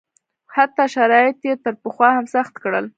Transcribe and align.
حتی 0.55 0.83
شرایط 0.95 1.37
یې 1.47 1.53
تر 1.63 1.73
پخوا 1.83 2.09
هم 2.17 2.25
سخت 2.35 2.53
کړل. 2.63 2.85